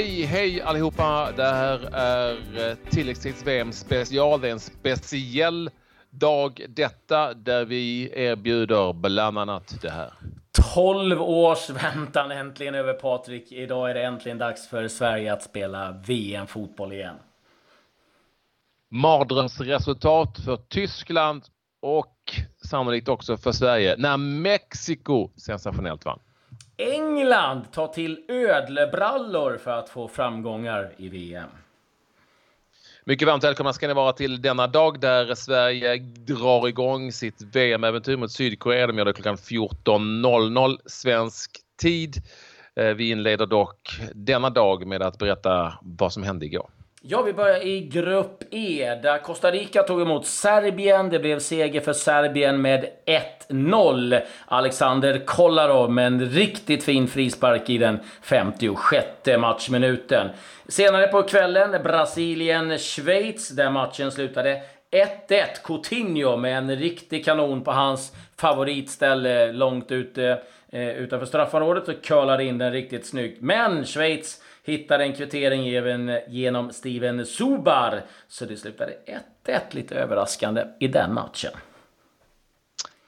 Hej, 0.00 0.24
hej 0.24 0.62
allihopa! 0.62 1.32
Det 1.36 1.44
här 1.44 1.88
är 1.92 2.68
eh, 2.68 2.76
tilläggstids-VM 2.90 3.72
special. 3.72 4.40
Det 4.40 4.48
är 4.48 4.52
en 4.52 4.60
speciell 4.60 5.70
dag 6.10 6.66
detta 6.68 7.34
där 7.34 7.64
vi 7.64 8.10
erbjuder 8.14 8.92
bland 8.92 9.38
annat 9.38 9.82
det 9.82 9.90
här. 9.90 10.12
12 10.74 11.22
års 11.22 11.70
väntan 11.70 12.30
äntligen 12.30 12.74
över 12.74 12.92
Patrik. 12.92 13.52
Idag 13.52 13.90
är 13.90 13.94
det 13.94 14.02
äntligen 14.02 14.38
dags 14.38 14.68
för 14.68 14.88
Sverige 14.88 15.32
att 15.32 15.42
spela 15.42 15.92
VM-fotboll 16.06 16.92
igen. 16.92 17.16
Mardrömsresultat 18.88 20.38
för 20.44 20.56
Tyskland 20.56 21.42
och 21.82 22.16
sannolikt 22.64 23.08
också 23.08 23.36
för 23.36 23.52
Sverige 23.52 23.94
när 23.98 24.16
Mexiko 24.16 25.30
sensationellt 25.36 26.04
vann. 26.04 26.20
England 26.80 27.72
tar 27.72 27.86
till 27.86 28.24
ödlebrallor 28.28 29.58
för 29.58 29.70
att 29.70 29.88
få 29.88 30.08
framgångar 30.08 30.92
i 30.96 31.08
VM. 31.08 31.48
Mycket 33.04 33.28
varmt 33.28 33.44
välkomna 33.44 33.72
ska 33.72 33.88
ni 33.88 33.94
vara 33.94 34.12
till 34.12 34.42
denna 34.42 34.66
dag 34.66 35.00
där 35.00 35.34
Sverige 35.34 35.96
drar 36.26 36.68
igång 36.68 37.12
sitt 37.12 37.42
VM-äventyr 37.42 38.16
mot 38.16 38.32
Sydkorea. 38.32 38.86
De 38.86 38.98
gör 38.98 39.04
det 39.04 39.12
klockan 39.12 39.36
14.00 39.36 40.78
svensk 40.86 41.50
tid. 41.82 42.16
Eh, 42.76 42.86
vi 42.86 43.10
inleder 43.10 43.46
dock 43.46 44.00
denna 44.14 44.50
dag 44.50 44.86
med 44.86 45.02
att 45.02 45.18
berätta 45.18 45.78
vad 45.82 46.12
som 46.12 46.22
hände 46.22 46.46
igår. 46.46 46.70
Ja, 47.02 47.22
vi 47.22 47.32
börjar 47.32 47.66
i 47.66 47.80
Grupp 47.80 48.44
E, 48.50 48.98
där 49.02 49.18
Costa 49.18 49.50
Rica 49.50 49.82
tog 49.82 50.00
emot 50.00 50.26
Serbien. 50.26 51.10
Det 51.10 51.18
blev 51.18 51.38
seger 51.38 51.80
för 51.80 51.92
Serbien 51.92 52.62
med 52.62 52.86
1-0. 53.48 54.20
Alexander 54.46 55.26
Kolarov 55.26 55.90
med 55.90 56.06
en 56.06 56.20
riktigt 56.20 56.84
fin 56.84 57.08
frispark 57.08 57.70
i 57.70 57.78
den 57.78 57.98
56 58.22 59.06
matchminuten. 59.38 60.28
Senare 60.68 61.06
på 61.06 61.22
kvällen, 61.22 61.82
Brasilien-Schweiz, 61.82 63.50
där 63.50 63.70
matchen 63.70 64.12
slutade 64.12 64.62
1-1. 65.28 65.44
Coutinho 65.64 66.36
med 66.36 66.58
en 66.58 66.76
riktig 66.76 67.24
kanon 67.24 67.64
på 67.64 67.72
hans 67.72 68.12
favoritställe 68.36 69.52
långt 69.52 69.92
ute 69.92 70.42
eh, 70.72 70.88
utanför 70.88 71.26
straffområdet 71.26 71.88
och 71.88 72.02
curlade 72.04 72.44
in 72.44 72.58
den 72.58 72.72
riktigt 72.72 73.06
snyggt. 73.06 73.42
Men 73.42 73.84
Schweiz 73.84 74.40
hittade 74.64 75.04
en 75.04 75.12
kvittering 75.12 75.68
även 75.68 76.18
genom 76.28 76.72
Steven 76.72 77.26
Subar. 77.26 78.02
Så 78.28 78.44
det 78.44 78.56
slutade 78.56 78.92
1-1, 79.46 79.60
lite 79.70 79.94
överraskande 79.94 80.64
i 80.80 80.88
den 80.88 81.14
matchen. 81.14 81.52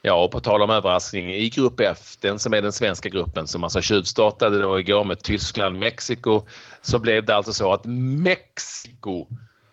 Ja, 0.04 0.24
och 0.24 0.30
på 0.30 0.40
tal 0.40 0.62
om 0.62 0.70
överraskning 0.70 1.34
i 1.34 1.48
grupp 1.48 1.80
F, 1.80 2.16
den 2.20 2.38
som 2.38 2.54
är 2.54 2.62
den 2.62 2.72
svenska 2.72 3.08
gruppen 3.08 3.46
som 3.46 3.64
alltså 3.64 3.80
tjuvstartade 3.80 4.62
då 4.62 4.80
igår 4.80 5.04
med 5.04 5.22
Tyskland, 5.22 5.78
Mexiko, 5.78 6.42
så 6.80 6.98
blev 6.98 7.24
det 7.24 7.36
alltså 7.36 7.52
så 7.52 7.72
att 7.72 7.84
Mexiko 7.84 9.26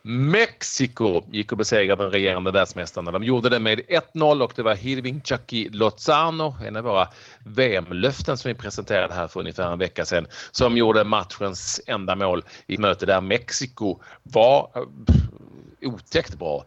Mexiko 0.10 1.24
gick 1.32 1.52
och 1.52 1.58
besegrade 1.58 2.04
den 2.04 2.12
regerande 2.12 2.52
världsmästarna. 2.52 3.12
De 3.12 3.24
gjorde 3.24 3.50
det 3.50 3.60
med 3.60 3.80
1-0 3.80 4.42
och 4.42 4.54
det 4.56 4.64
var 4.64 4.76
Hirving 4.76 5.22
Chucky 5.22 5.70
Lozano, 5.70 6.56
en 6.66 6.76
av 6.76 6.84
våra 6.84 7.08
VM-löften 7.40 8.38
som 8.38 8.50
vi 8.50 8.56
presenterade 8.56 9.14
här 9.14 9.28
för 9.28 9.40
ungefär 9.40 9.72
en 9.72 9.80
vecka 9.80 10.06
sedan, 10.06 10.28
som 10.52 10.78
gjorde 10.78 11.04
matchens 11.04 11.82
enda 11.88 12.16
mål 12.16 12.44
i 12.68 12.74
ett 12.74 12.80
möte 12.80 13.06
där 13.06 13.22
Mexiko 13.22 14.00
var 14.24 14.70
uh, 14.78 15.94
otäckt 15.94 16.36
bra. 16.36 16.66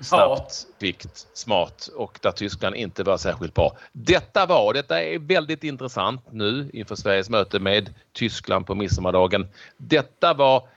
Snabbt, 0.00 0.66
kvickt, 0.78 1.26
smart 1.34 1.88
och 1.96 2.18
där 2.22 2.32
Tyskland 2.32 2.76
inte 2.76 3.02
var 3.02 3.16
särskilt 3.16 3.54
bra. 3.54 3.76
Detta 3.92 4.46
var, 4.46 4.74
detta 4.74 5.02
är 5.02 5.18
väldigt 5.18 5.64
intressant 5.64 6.20
nu 6.30 6.70
inför 6.72 6.94
Sveriges 6.94 7.30
möte 7.30 7.58
med 7.58 7.94
Tyskland 8.12 8.66
på 8.66 8.74
midsommardagen. 8.74 9.48
Detta 9.76 10.34
var 10.34 10.68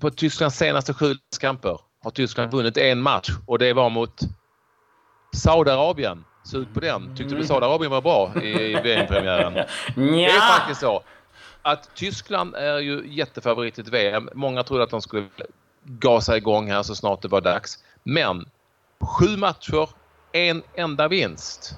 på 0.00 0.10
Tysklands 0.10 0.56
senaste 0.56 0.94
sju 0.94 1.14
kamper 1.40 1.80
har 2.02 2.10
Tyskland 2.10 2.52
vunnit 2.52 2.76
en 2.76 3.02
match 3.02 3.30
och 3.46 3.58
det 3.58 3.72
var 3.72 3.90
mot 3.90 4.20
Saudiarabien. 5.36 6.24
Sug 6.44 6.74
på 6.74 6.80
den. 6.80 7.16
Tyckte 7.16 7.34
du 7.34 7.46
Saudiarabien 7.46 7.90
var 7.90 8.02
bra 8.02 8.42
i 8.42 8.80
VM-premiären? 8.82 9.54
Det 9.94 10.24
är 10.24 10.58
faktiskt 10.58 10.80
så 10.80 11.02
att 11.62 11.94
Tyskland 11.94 12.54
är 12.54 12.78
ju 12.78 13.02
jättefavorit 13.06 13.78
i 13.78 13.82
VM. 13.82 14.30
Många 14.34 14.62
trodde 14.62 14.82
att 14.82 14.90
de 14.90 15.02
skulle 15.02 15.26
gasa 15.82 16.36
igång 16.36 16.70
här 16.70 16.82
så 16.82 16.94
snart 16.94 17.22
det 17.22 17.28
var 17.28 17.40
dags. 17.40 17.78
Men 18.02 18.48
sju 19.00 19.36
matcher, 19.36 19.88
en 20.32 20.62
enda 20.74 21.08
vinst. 21.08 21.74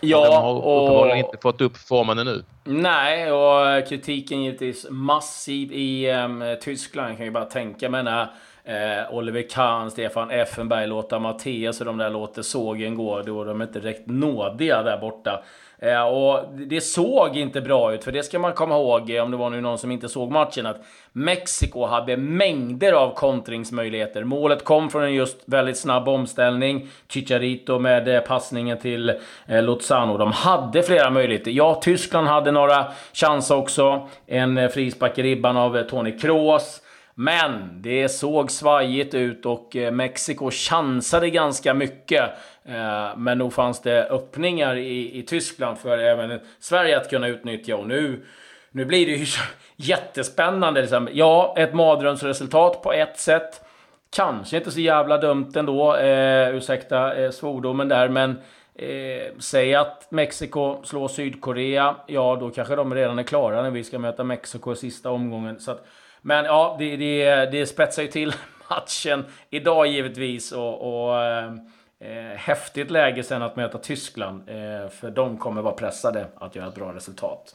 Ja, 0.00 0.24
de 0.24 0.34
har 0.34 0.56
uppenbarligen 0.56 1.26
inte 1.26 1.38
fått 1.42 1.60
upp 1.60 1.76
formen 1.76 2.18
ännu. 2.18 2.44
Nej, 2.64 3.32
och 3.32 3.88
kritiken 3.88 4.42
givetvis 4.42 4.86
massiv 4.90 5.72
i 5.72 6.10
um, 6.12 6.44
Tyskland. 6.62 7.10
Jag 7.10 7.16
kan 7.16 7.26
ju 7.26 7.32
bara 7.32 7.44
tänka 7.44 7.90
mig 7.90 8.02
när 8.02 8.26
eh, 8.68 9.14
Oliver 9.14 9.42
Kahn, 9.50 9.90
Stefan 9.90 10.30
Effenberg, 10.30 10.86
Lotta 10.86 11.18
Mattias 11.18 11.80
och 11.80 11.86
de 11.86 11.96
där 11.96 12.10
låter 12.10 12.42
sågen 12.42 12.94
gå. 12.94 13.22
Då 13.22 13.44
de 13.44 13.60
är 13.60 13.64
inte 13.64 13.80
direkt 13.80 14.06
nådiga 14.06 14.82
där 14.82 14.98
borta. 14.98 15.42
Eh, 15.78 16.02
och 16.02 16.44
det 16.52 16.80
såg 16.80 17.36
inte 17.36 17.60
bra 17.60 17.94
ut, 17.94 18.04
för 18.04 18.12
det 18.12 18.22
ska 18.22 18.38
man 18.38 18.52
komma 18.52 18.74
ihåg, 18.74 19.10
eh, 19.10 19.22
om 19.22 19.30
det 19.30 19.36
var 19.36 19.50
nu 19.50 19.60
någon 19.60 19.78
som 19.78 19.90
inte 19.90 20.08
såg 20.08 20.30
matchen, 20.30 20.66
att 20.66 20.80
Mexiko 21.12 21.86
hade 21.86 22.16
mängder 22.16 22.92
av 22.92 23.14
kontringsmöjligheter. 23.14 24.24
Målet 24.24 24.64
kom 24.64 24.90
från 24.90 25.02
en 25.02 25.14
just 25.14 25.42
väldigt 25.46 25.78
snabb 25.78 26.08
omställning. 26.08 26.88
Chicharito 27.08 27.78
med 27.78 28.08
eh, 28.08 28.20
passningen 28.20 28.78
till 28.78 29.08
eh, 29.46 29.62
Lozano. 29.62 30.16
De 30.16 30.32
hade 30.32 30.82
flera 30.82 31.10
möjligheter. 31.10 31.50
Ja, 31.50 31.80
Tyskland 31.82 32.26
hade 32.26 32.52
några 32.52 32.86
chanser 33.12 33.56
också. 33.56 34.08
En 34.26 34.70
frispark 34.70 35.18
i 35.18 35.22
ribban 35.22 35.56
av 35.56 35.82
Tony 35.82 36.18
Kroos. 36.18 36.82
Men 37.20 37.82
det 37.82 38.08
såg 38.08 38.50
svajigt 38.50 39.14
ut 39.14 39.46
och 39.46 39.76
eh, 39.76 39.92
Mexiko 39.92 40.50
chansade 40.50 41.30
ganska 41.30 41.74
mycket. 41.74 42.22
Eh, 42.64 43.16
men 43.16 43.38
nog 43.38 43.52
fanns 43.52 43.82
det 43.82 44.08
öppningar 44.08 44.76
i, 44.76 45.18
i 45.18 45.22
Tyskland 45.22 45.78
för 45.78 45.98
även 45.98 46.40
Sverige 46.60 46.96
att 46.96 47.10
kunna 47.10 47.28
utnyttja. 47.28 47.76
Och 47.76 47.88
nu, 47.88 48.24
nu 48.70 48.84
blir 48.84 49.06
det 49.06 49.12
ju 49.12 49.26
jättespännande. 49.76 50.80
Liksom. 50.80 51.08
Ja, 51.12 51.54
ett 51.56 51.74
mardrömsresultat 51.74 52.82
på 52.82 52.92
ett 52.92 53.18
sätt. 53.18 53.62
Kanske 54.10 54.56
inte 54.56 54.70
så 54.70 54.80
jävla 54.80 55.18
dumt 55.18 55.52
ändå. 55.54 55.96
Eh, 55.96 56.56
ursäkta 56.56 57.14
eh, 57.14 57.30
svordomen 57.30 57.88
där, 57.88 58.08
men 58.08 58.30
eh, 58.74 59.32
säg 59.38 59.74
att 59.74 60.10
Mexiko 60.10 60.82
slår 60.84 61.08
Sydkorea. 61.08 61.96
Ja, 62.06 62.36
då 62.40 62.50
kanske 62.50 62.76
de 62.76 62.94
redan 62.94 63.18
är 63.18 63.22
klara 63.22 63.62
när 63.62 63.70
vi 63.70 63.84
ska 63.84 63.98
möta 63.98 64.24
Mexiko 64.24 64.72
i 64.72 64.76
sista 64.76 65.10
omgången. 65.10 65.60
Så 65.60 65.70
att, 65.70 65.86
men 66.22 66.44
ja, 66.44 66.76
det, 66.78 66.96
det, 66.96 67.50
det 67.50 67.66
spetsar 67.66 68.02
ju 68.02 68.08
till 68.08 68.32
matchen 68.70 69.24
idag 69.50 69.86
givetvis. 69.86 70.52
och, 70.52 71.08
och 71.08 71.24
eh, 71.24 71.52
eh, 72.00 72.36
häftigt 72.36 72.90
läge 72.90 73.22
sen 73.22 73.42
att 73.42 73.56
möta 73.56 73.78
Tyskland, 73.78 74.48
eh, 74.48 74.88
för 74.88 75.10
de 75.10 75.36
kommer 75.38 75.62
vara 75.62 75.74
pressade 75.74 76.26
att 76.36 76.56
göra 76.56 76.68
ett 76.68 76.74
bra 76.74 76.94
resultat. 76.94 77.54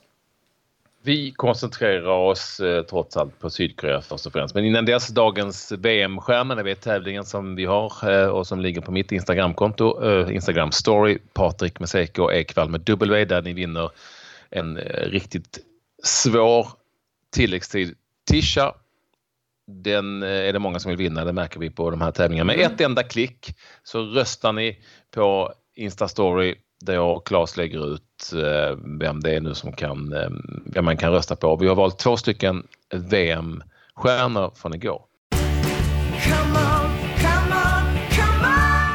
Vi 1.05 1.31
koncentrerar 1.31 2.07
oss 2.07 2.59
eh, 2.59 2.83
trots 2.83 3.17
allt 3.17 3.39
på 3.39 3.49
Sydkorea 3.49 4.01
först 4.01 4.25
och 4.25 4.33
främst. 4.33 4.55
Men 4.55 4.65
innan 4.65 4.85
dess 4.85 5.07
dagens 5.07 5.71
VM-stjärna, 5.71 6.55
det 6.55 6.63
vet 6.63 6.81
tävlingen 6.81 7.25
som 7.25 7.55
vi 7.55 7.65
har 7.65 8.09
eh, 8.11 8.27
och 8.27 8.47
som 8.47 8.59
ligger 8.59 8.81
på 8.81 8.91
mitt 8.91 9.11
Instagramkonto, 9.11 10.03
eh, 10.03 10.35
Instagram 10.35 10.71
story, 10.71 11.17
Patrik 11.33 11.79
med 11.79 11.89
CK 11.89 12.19
och 12.19 12.33
Ekvall 12.33 12.69
med 12.69 12.81
W 12.81 13.25
där 13.25 13.41
ni 13.41 13.53
vinner 13.53 13.91
en 14.49 14.77
eh, 14.77 15.09
riktigt 15.09 15.59
svår 16.03 16.67
tilläggstid 17.31 17.95
Tisha 18.29 18.73
den 19.67 20.23
eh, 20.23 20.29
är 20.29 20.53
det 20.53 20.59
många 20.59 20.79
som 20.79 20.89
vill 20.89 20.97
vinna, 20.97 21.25
det 21.25 21.33
märker 21.33 21.59
vi 21.59 21.69
på 21.69 21.89
de 21.89 22.01
här 22.01 22.11
tävlingarna. 22.11 22.45
Med 22.45 22.59
mm. 22.59 22.73
ett 22.73 22.81
enda 22.81 23.03
klick 23.03 23.55
så 23.83 24.01
röstar 24.01 24.53
ni 24.53 24.79
på 25.15 25.53
Instastory 25.75 26.55
där 26.81 26.93
jag 26.93 27.17
och 27.17 27.27
Claes 27.27 27.57
lägger 27.57 27.93
ut 27.93 28.33
eh, 28.33 28.77
vem 28.99 29.19
det 29.19 29.35
är 29.35 29.41
nu 29.41 29.53
som 29.53 29.73
kan, 29.73 30.13
eh, 30.13 30.29
vem 30.65 30.85
man 30.85 30.97
kan 30.97 31.11
rösta 31.11 31.35
på. 31.35 31.55
Vi 31.55 31.67
har 31.67 31.75
valt 31.75 31.99
två 31.99 32.17
stycken 32.17 32.63
VM-stjärnor 32.93 34.51
från 34.55 34.73
igår. 34.73 35.01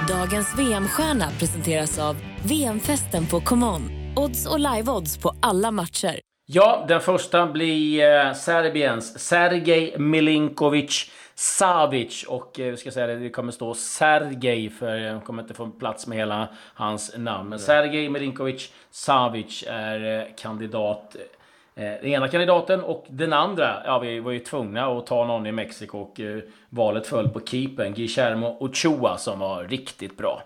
Dagens 0.09 0.59
VM-stjärna 0.59 1.31
presenteras 1.39 1.99
av 1.99 2.17
VM-festen 2.45 3.27
på 3.27 3.41
ComeOn. 3.41 3.91
Odds 4.17 4.47
och 4.47 4.59
live-odds 4.59 5.23
på 5.23 5.35
alla 5.41 5.71
matcher. 5.71 6.28
Ja, 6.51 6.85
den 6.89 7.01
första 7.01 7.47
blir 7.47 8.05
eh, 8.05 8.33
Serbiens 8.33 9.19
Sergej 9.19 9.99
Milinkovic 9.99 11.11
Savic. 11.35 12.25
Och 12.29 12.61
eh, 12.61 12.71
vi 12.71 12.77
ska 12.77 12.91
säga 12.91 13.07
det, 13.07 13.17
det 13.17 13.31
kommer 13.31 13.53
stå 13.53 13.75
Sergej 13.75 14.71
för 14.71 14.97
jag 14.97 15.25
kommer 15.25 15.43
inte 15.43 15.55
få 15.55 15.67
plats 15.67 16.07
med 16.07 16.19
hela 16.19 16.49
hans 16.75 17.17
namn. 17.17 17.49
Men 17.49 17.59
Sergej 17.59 18.09
Milinkovic 18.09 18.73
Savic 18.91 19.65
är 19.69 20.19
eh, 20.19 20.27
kandidat. 20.37 21.17
Den 21.75 22.07
ena 22.07 22.29
kandidaten 22.29 22.81
och 22.81 23.07
den 23.09 23.33
andra, 23.33 23.83
ja 23.85 23.99
vi 23.99 24.21
var 24.21 24.33
ju 24.33 24.39
tvungna 24.39 24.87
att 24.87 25.07
ta 25.07 25.27
någon 25.27 25.47
i 25.47 25.53
Mexiko 25.53 25.99
och 25.99 26.21
valet 26.69 27.07
föll 27.07 27.29
på 27.29 27.41
keepern 27.41 27.95
Guillermo 27.95 28.57
Ochoa 28.61 29.17
som 29.17 29.39
var 29.39 29.65
riktigt 29.65 30.17
bra. 30.17 30.43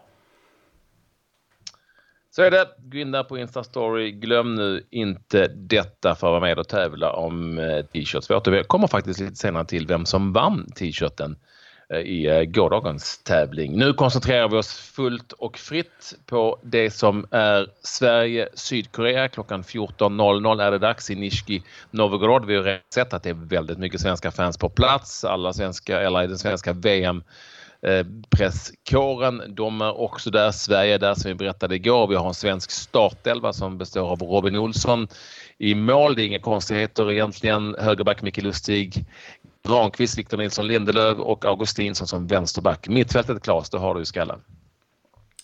Så 2.35 2.43
är 2.43 2.51
det. 2.51 2.69
Gå 2.79 2.99
in 2.99 3.11
där 3.11 3.23
på 3.23 3.39
Instastory. 3.39 4.11
Glöm 4.11 4.55
nu 4.55 4.87
inte 4.91 5.49
detta 5.49 6.15
för 6.15 6.27
att 6.27 6.31
vara 6.31 6.41
med 6.41 6.59
och 6.59 6.69
tävla 6.69 7.13
om 7.13 7.59
eh, 7.59 7.85
t-shirts. 7.85 8.47
Vi 8.47 8.65
kommer 8.65 8.87
faktiskt 8.87 9.21
lite 9.21 9.37
senare 9.37 9.65
till 9.65 9.87
vem 9.87 10.07
som 10.07 10.33
vann 10.33 10.71
t-shirten 10.77 11.37
eh, 11.89 11.99
i 11.99 12.27
eh, 12.27 12.43
gårdagens 12.43 13.19
tävling. 13.19 13.79
Nu 13.79 13.93
koncentrerar 13.93 14.49
vi 14.49 14.57
oss 14.57 14.73
fullt 14.73 15.33
och 15.33 15.59
fritt 15.59 16.15
på 16.27 16.59
det 16.63 16.91
som 16.91 17.27
är 17.31 17.67
Sverige-Sydkorea. 17.83 19.29
Klockan 19.29 19.63
14.00 19.63 20.63
är 20.63 20.71
det 20.71 20.79
dags 20.79 21.11
i 21.11 21.15
Nizjnij 21.15 21.63
Novgorod. 21.91 22.45
Vi 22.45 22.57
har 22.57 22.81
sett 22.95 23.15
att 23.15 23.23
det 23.23 23.31
är 23.31 23.49
väldigt 23.49 23.79
mycket 23.79 24.01
svenska 24.01 24.31
fans 24.31 24.59
på 24.59 24.69
plats. 24.69 25.25
Alla 25.25 25.53
svenska, 25.53 26.01
eller 26.01 26.23
i 26.23 26.27
den 26.27 26.39
svenska 26.39 26.73
VM 26.73 27.23
Eh, 27.87 28.07
presskåren. 28.31 29.43
De 29.49 29.81
är 29.81 30.01
också 30.01 30.31
där. 30.31 30.51
Sverige 30.51 30.95
är 30.95 30.99
där 30.99 31.15
som 31.15 31.29
vi 31.29 31.35
berättade 31.35 31.75
igår. 31.75 32.07
Vi 32.07 32.15
har 32.15 32.29
en 32.29 32.35
svensk 32.35 32.71
startelva 32.71 33.53
som 33.53 33.79
består 33.79 34.11
av 34.11 34.23
Robin 34.23 34.57
Olsson 34.57 35.09
i 35.59 35.75
mål. 35.75 36.15
Det 36.15 36.23
är 36.23 36.27
inga 36.27 36.39
konstigheter 36.39 37.13
egentligen. 37.13 37.77
Högerback 37.79 38.23
Micke 38.23 38.43
Lustig, 38.43 39.05
Granqvist, 39.69 40.19
Victor 40.19 40.37
Nilsson 40.37 40.67
Lindelöf 40.67 41.19
och 41.19 41.45
Augustinsson 41.45 42.07
som 42.07 42.27
vänsterback. 42.27 42.89
Mittfältet 42.89 43.43
Klas, 43.43 43.71
det 43.71 43.79
har 43.79 43.95
du 43.95 44.03
i 44.03 44.05
skallen. 44.05 44.41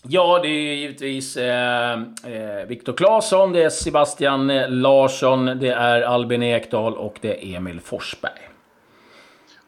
Ja, 0.03 0.39
det 0.43 0.47
är 0.47 0.75
givetvis 0.75 1.37
eh, 1.37 1.91
eh 1.91 2.67
Viktor 2.67 2.93
Claesson, 2.93 3.51
det 3.51 3.63
är 3.63 3.69
Sebastian 3.69 4.47
Larsson, 4.81 5.45
det 5.45 5.69
är 5.69 6.01
Albin 6.01 6.43
Ekdal 6.43 6.93
och 6.93 7.17
det 7.21 7.45
är 7.45 7.57
Emil 7.57 7.79
Forsberg. 7.79 8.48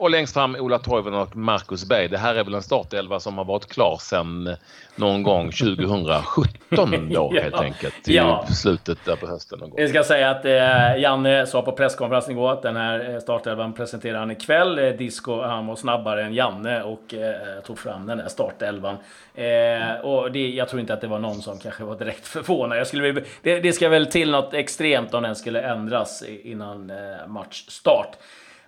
Och 0.02 0.10
längst 0.10 0.34
fram 0.34 0.56
Ola 0.56 0.80
Toivonen 0.80 1.20
och 1.20 1.36
Marcus 1.36 1.86
Berg. 1.86 2.08
Det 2.08 2.18
här 2.18 2.36
är 2.36 2.44
väl 2.44 2.54
en 2.54 2.62
startelva 2.62 3.20
som 3.20 3.38
har 3.38 3.46
varit 3.46 3.66
klar 3.66 3.98
sedan 4.02 4.56
någon 4.96 5.24
gång 5.24 5.52
2017 5.52 7.10
då 7.14 7.34
helt 7.34 7.56
enkelt. 7.56 8.08
I 8.08 8.16
ja. 8.16 8.46
slutet 8.48 8.98
där 9.06 9.16
på 9.16 9.28
hösten. 9.28 9.60
Någon 9.60 9.70
gång. 9.70 9.80
Jag 9.80 9.90
ska 9.90 10.04
säga 10.04 10.30
att 10.30 10.46
eh, 10.46 11.02
Janne 11.02 11.48
sa 11.48 11.62
på 11.62 11.72
presskonferensen 11.72 12.32
igår 12.32 12.52
att 12.52 12.62
den 12.62 12.76
här 12.76 13.14
eh, 13.14 13.20
startelvan 13.20 13.74
presenterar 13.74 14.20
han 14.20 14.32
ikväll. 14.32 14.80
Eh, 14.80 14.90
Disco, 14.90 15.42
han 15.42 15.68
var 15.68 15.76
snabbare 15.76 16.24
än 16.24 16.34
Janne 16.34 16.84
och 16.84 17.14
eh, 17.14 17.62
tog 17.66 17.80
fram 17.80 18.08
den 18.08 18.20
här 18.20 18.28
startelvan. 18.28 18.98
Eh, 19.36 20.00
och 20.04 20.32
det, 20.32 20.50
jag 20.50 20.70
tror 20.70 20.80
inte 20.80 20.94
att 20.94 21.02
det 21.02 21.08
var 21.08 21.20
någon 21.20 21.42
som 21.42 21.60
kanske 21.60 21.84
var 21.84 21.96
direkt 21.96 22.28
förvånad. 22.28 22.78
Jag 22.78 22.88
skulle, 22.88 23.24
det, 23.42 23.60
det 23.60 23.74
ska 23.74 23.90
väl 23.90 24.06
till 24.06 24.32
något 24.32 24.54
extremt 24.54 25.14
om 25.14 25.24
den 25.24 25.36
skulle 25.36 25.62
ändras 25.62 26.24
innan 26.44 26.90
eh, 26.90 27.28
matchstart. 27.28 28.18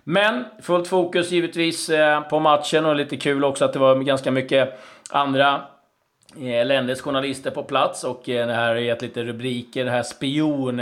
Men 0.04 0.44
fullt 0.62 0.88
fokus 0.88 1.30
givetvis 1.30 1.88
eh, 1.88 2.20
på 2.20 2.40
matchen 2.40 2.86
och 2.86 2.96
lite 2.96 3.16
kul 3.16 3.44
också 3.44 3.64
att 3.64 3.72
det 3.72 3.78
var 3.78 3.96
ganska 3.96 4.30
mycket 4.30 4.80
andra 5.10 5.62
eh, 6.40 6.66
länders 6.66 7.00
journalister 7.00 7.50
på 7.50 7.62
plats 7.62 8.04
och 8.04 8.28
eh, 8.28 8.46
det 8.46 8.52
här 8.52 8.68
har 8.68 8.74
gett 8.74 9.02
lite 9.02 9.24
rubriker. 9.24 9.84
Det 9.84 9.90
här 9.90 10.02
spion 10.02 10.80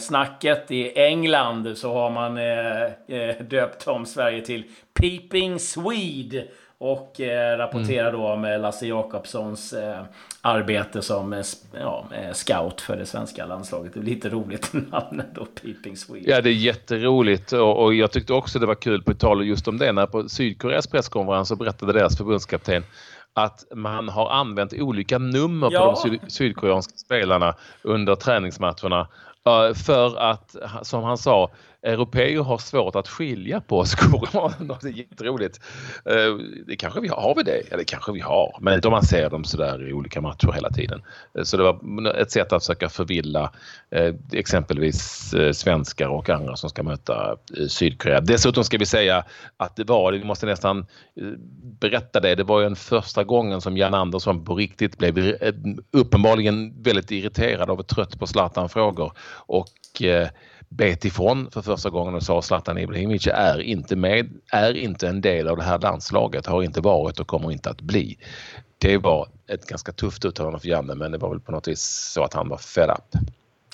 snacket 0.00 0.70
i 0.70 0.98
England 0.98 1.78
så 1.78 1.92
har 1.92 2.10
man 2.10 2.34
döpt 3.48 3.88
om 3.88 4.06
Sverige 4.06 4.40
till 4.40 4.64
Peeping 5.00 5.58
Swede 5.58 6.44
och 6.80 7.20
eh, 7.20 7.58
rapporterar 7.58 8.12
då 8.12 8.26
om 8.26 8.42
Lasse 8.42 8.86
Jakobssons 8.86 9.72
eh, 9.72 10.02
arbete 10.42 11.02
som 11.02 11.32
eh, 11.32 11.42
ja, 11.80 12.06
scout 12.32 12.80
för 12.80 12.96
det 12.96 13.06
svenska 13.06 13.46
landslaget. 13.46 13.94
Det 13.94 14.00
är 14.00 14.04
lite 14.04 14.28
roligt 14.28 14.72
namnet 14.72 15.26
då, 15.34 15.44
Peeping 15.44 15.96
Swede. 15.96 16.30
Ja, 16.30 16.40
det 16.40 16.50
är 16.50 16.54
jätteroligt 16.54 17.52
och, 17.52 17.84
och 17.84 17.94
jag 17.94 18.10
tyckte 18.10 18.32
också 18.32 18.58
det 18.58 18.66
var 18.66 18.74
kul 18.74 19.02
på 19.02 19.14
tal 19.14 19.46
just 19.46 19.68
om 19.68 19.78
det 19.78 19.92
när 19.92 20.06
på 20.06 20.28
Sydkoreas 20.28 20.86
presskonferens 20.86 21.48
så 21.48 21.56
berättade 21.56 21.92
deras 21.92 22.16
förbundskapten 22.16 22.82
att 23.34 23.64
man 23.74 24.08
har 24.08 24.30
använt 24.30 24.72
olika 24.72 25.18
nummer 25.18 25.68
ja. 25.72 25.80
på 25.80 25.86
de 25.86 26.18
syd 26.18 26.32
sydkoreanska 26.32 26.96
spelarna 26.96 27.54
under 27.82 28.14
träningsmatcherna 28.14 29.08
för 29.74 30.16
att, 30.16 30.56
som 30.82 31.04
han 31.04 31.18
sa, 31.18 31.50
Europeer 31.82 32.42
har 32.42 32.58
svårt 32.58 32.96
att 32.96 33.08
skilja 33.08 33.60
på 33.60 33.84
skor. 33.84 34.28
det 34.82 34.88
är 34.88 34.92
jätteroligt. 34.92 35.60
Eh, 36.04 36.34
det 36.66 36.76
kanske 36.76 37.00
vi 37.00 37.08
har, 37.08 37.20
har 37.20 37.34
vi 37.34 37.42
det? 37.42 37.62
Ja, 37.70 37.76
det 37.76 37.84
kanske 37.84 38.12
vi 38.12 38.20
har. 38.20 38.58
Men 38.60 38.74
inte 38.74 38.88
om 38.88 38.92
man 38.92 39.02
ser 39.02 39.30
dem 39.30 39.44
sådär 39.44 39.88
i 39.88 39.92
olika 39.92 40.20
matcher 40.20 40.52
hela 40.52 40.70
tiden. 40.70 41.02
Eh, 41.38 41.42
så 41.42 41.56
det 41.56 41.62
var 41.62 42.14
ett 42.14 42.30
sätt 42.30 42.52
att 42.52 42.62
försöka 42.62 42.88
förvilla 42.88 43.52
eh, 43.90 44.14
exempelvis 44.32 45.34
svenskar 45.52 46.08
och 46.08 46.30
andra 46.30 46.56
som 46.56 46.70
ska 46.70 46.82
möta 46.82 47.36
Sydkorea. 47.68 48.20
Dessutom 48.20 48.64
ska 48.64 48.78
vi 48.78 48.86
säga 48.86 49.24
att 49.56 49.76
det 49.76 49.84
var, 49.84 50.12
vi 50.12 50.24
måste 50.24 50.46
nästan 50.46 50.86
berätta 51.80 52.20
det, 52.20 52.34
det 52.34 52.44
var 52.44 52.60
ju 52.60 52.66
en 52.66 52.76
första 52.76 53.24
gången 53.24 53.60
som 53.60 53.76
Jan 53.76 53.94
Andersson 53.94 54.44
på 54.44 54.54
riktigt 54.54 54.98
blev 54.98 55.36
uppenbarligen 55.92 56.82
väldigt 56.82 57.10
irriterad 57.10 57.70
och 57.70 57.86
trött 57.86 58.18
på 58.18 58.26
Zlatan-frågor. 58.26 59.12
Och 59.38 60.02
eh, 60.02 60.28
bet 60.68 61.04
ifrån 61.04 61.50
för 61.50 61.62
första 61.62 61.90
gången 61.90 62.14
och 62.14 62.22
sa 62.22 62.42
Zlatan 62.42 62.78
Ibrahimovic 62.78 63.26
är 63.26 63.60
inte 63.60 63.96
med, 63.96 64.28
är 64.52 64.76
inte 64.76 65.08
en 65.08 65.20
del 65.20 65.48
av 65.48 65.56
det 65.56 65.62
här 65.62 65.78
landslaget, 65.78 66.46
har 66.46 66.62
inte 66.62 66.80
varit 66.80 67.20
och 67.20 67.26
kommer 67.26 67.52
inte 67.52 67.70
att 67.70 67.80
bli. 67.80 68.18
Det 68.78 68.98
var 68.98 69.28
ett 69.46 69.66
ganska 69.66 69.92
tufft 69.92 70.24
uttalande 70.24 70.58
för 70.58 70.68
Janne 70.68 70.94
men 70.94 71.12
det 71.12 71.18
var 71.18 71.30
väl 71.30 71.40
på 71.40 71.52
något 71.52 71.68
vis 71.68 72.10
så 72.14 72.22
att 72.22 72.34
han 72.34 72.48
var 72.48 72.58
fed 72.58 72.90
up. 72.90 73.22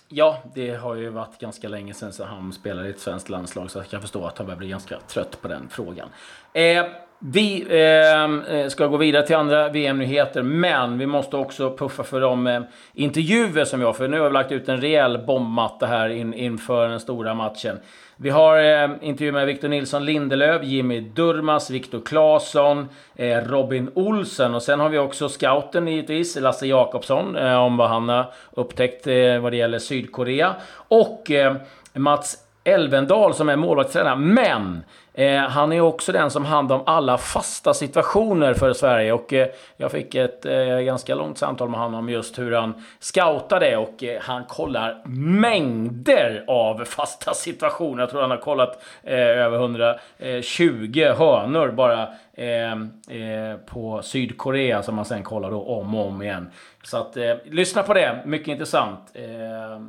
Ja, 0.08 0.38
det 0.54 0.74
har 0.74 0.94
ju 0.94 1.10
varit 1.10 1.38
ganska 1.38 1.68
länge 1.68 1.94
sedan 1.94 2.12
han 2.28 2.52
spelade 2.52 2.88
i 2.88 2.90
ett 2.90 3.00
svenskt 3.00 3.28
landslag 3.28 3.70
så 3.70 3.78
jag 3.78 3.88
kan 3.88 4.00
förstå 4.00 4.26
att 4.26 4.38
han 4.38 4.46
börjar 4.46 4.58
bli 4.58 4.68
ganska 4.68 4.98
trött 5.08 5.42
på 5.42 5.48
den 5.48 5.68
frågan. 5.68 6.08
Eh, 6.52 6.84
vi 7.18 7.66
ehm, 7.70 8.42
eh, 8.42 8.68
ska 8.68 8.86
gå 8.86 8.96
vidare 8.96 9.26
till 9.26 9.36
andra 9.36 9.68
VM-nyheter, 9.68 10.42
men 10.42 10.98
vi 10.98 11.06
måste 11.06 11.36
också 11.36 11.76
puffa 11.76 12.02
för 12.02 12.20
de 12.20 12.46
eh, 12.46 12.60
intervjuer 12.94 13.64
som 13.64 13.80
vi 13.80 13.86
har. 13.86 13.92
För 13.92 14.08
nu 14.08 14.20
har 14.20 14.28
vi 14.28 14.32
lagt 14.32 14.52
ut 14.52 14.68
en 14.68 14.80
rejäl 14.80 15.18
bombmatta 15.26 15.86
här 15.86 16.08
in, 16.08 16.34
inför 16.34 16.88
den 16.88 17.00
stora 17.00 17.34
matchen. 17.34 17.78
Vi 18.16 18.30
har 18.30 18.58
eh, 18.58 18.90
intervju 19.00 19.32
med 19.32 19.46
Victor 19.46 19.68
Nilsson 19.68 20.04
Lindelöf, 20.04 20.64
Jimmy 20.64 21.00
Durmas, 21.00 21.70
Viktor 21.70 22.00
Claesson, 22.04 22.88
eh, 23.16 23.38
Robin 23.38 23.90
Olsen 23.94 24.54
och 24.54 24.62
sen 24.62 24.80
har 24.80 24.88
vi 24.88 24.98
också 24.98 25.28
scouten 25.28 25.88
givetvis, 25.88 26.40
Lasse 26.40 26.66
Jakobsson, 26.66 27.36
eh, 27.36 27.56
om 27.56 27.76
vad 27.76 27.88
han 27.88 28.08
har 28.08 28.32
upptäckt 28.50 29.06
eh, 29.06 29.38
vad 29.38 29.52
det 29.52 29.56
gäller 29.56 29.78
Sydkorea. 29.78 30.54
Och 30.88 31.30
eh, 31.30 31.56
Mats 31.92 32.38
Elvendal 32.64 33.34
som 33.34 33.48
är 33.48 33.56
målvaktstränare. 33.56 34.16
Men 34.16 34.84
Eh, 35.16 35.40
han 35.40 35.72
är 35.72 35.80
också 35.80 36.12
den 36.12 36.30
som 36.30 36.44
handlar 36.44 36.76
om 36.76 36.82
alla 36.86 37.18
fasta 37.18 37.74
situationer 37.74 38.54
för 38.54 38.72
Sverige. 38.72 39.12
Och 39.12 39.32
eh, 39.32 39.48
jag 39.76 39.90
fick 39.90 40.14
ett 40.14 40.46
eh, 40.46 40.78
ganska 40.78 41.14
långt 41.14 41.38
samtal 41.38 41.68
med 41.68 41.80
honom 41.80 41.98
om 41.98 42.08
just 42.08 42.38
hur 42.38 42.52
han 42.52 42.74
scoutar 42.98 43.60
det. 43.60 43.76
Och 43.76 44.04
eh, 44.04 44.20
han 44.22 44.44
kollar 44.44 45.02
mängder 45.40 46.44
av 46.48 46.84
fasta 46.84 47.34
situationer. 47.34 48.02
Jag 48.02 48.10
tror 48.10 48.20
han 48.20 48.30
har 48.30 48.38
kollat 48.38 48.82
eh, 49.02 49.18
över 49.18 49.58
120 49.58 51.00
eh, 51.00 51.18
hönor 51.18 51.68
bara 51.68 52.08
eh, 52.32 52.72
eh, 52.72 53.56
på 53.66 54.02
Sydkorea 54.02 54.82
som 54.82 54.96
han 54.96 55.04
sen 55.04 55.22
kollar 55.22 55.50
då 55.50 55.62
om 55.62 55.94
och 55.94 56.06
om 56.06 56.22
igen. 56.22 56.50
Så 56.82 56.96
att 56.96 57.16
eh, 57.16 57.34
lyssna 57.44 57.82
på 57.82 57.94
det, 57.94 58.22
mycket 58.24 58.48
intressant. 58.48 59.16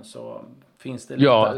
så 0.03 0.41
Finns 0.85 1.07
det 1.07 1.15
ja, 1.17 1.53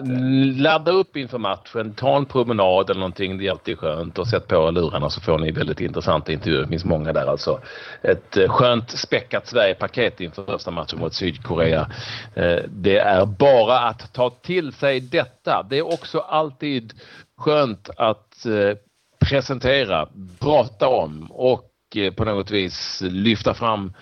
ladda 0.57 0.91
upp 0.91 1.17
inför 1.17 1.37
matchen, 1.37 1.93
ta 1.93 2.17
en 2.17 2.25
promenad 2.25 2.89
eller 2.89 2.99
någonting. 2.99 3.37
Det 3.37 3.47
är 3.47 3.51
alltid 3.51 3.79
skönt. 3.79 4.19
Och 4.19 4.27
sätt 4.27 4.47
på 4.47 4.71
lurarna 4.71 5.09
så 5.09 5.21
får 5.21 5.37
ni 5.37 5.51
väldigt 5.51 5.81
intressanta 5.81 6.31
intervjuer. 6.31 6.61
Det 6.61 6.67
finns 6.67 6.85
många 6.85 7.13
där 7.13 7.25
alltså. 7.27 7.61
Ett 8.01 8.37
eh, 8.37 8.49
skönt 8.49 8.91
späckat 8.91 9.47
Sverige-paket 9.47 10.21
inför 10.21 10.43
första 10.43 10.71
matchen 10.71 10.99
mot 10.99 11.13
Sydkorea. 11.13 11.91
Eh, 12.35 12.59
det 12.69 12.97
är 12.97 13.25
bara 13.25 13.79
att 13.79 14.13
ta 14.13 14.29
till 14.29 14.73
sig 14.73 14.99
detta. 14.99 15.65
Det 15.69 15.77
är 15.77 15.93
också 15.93 16.19
alltid 16.19 16.93
skönt 17.37 17.89
att 17.97 18.45
eh, 18.45 18.77
presentera, 19.19 20.07
prata 20.39 20.87
om 20.87 21.31
och 21.31 21.71
på 22.15 22.25
något 22.25 22.51
vis 22.51 23.01
lyfta 23.01 23.53
fram 23.53 23.93